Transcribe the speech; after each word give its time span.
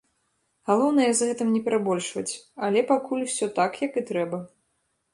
Галоўнае, 0.69 1.09
з 1.19 1.27
гэтым 1.33 1.53
не 1.59 1.61
перабольшваць, 1.69 2.25
але 2.69 2.87
пакуль 2.91 3.25
усё 3.29 3.55
так, 3.63 3.71
як 3.89 3.93
і 4.05 4.09
трэба. 4.13 4.37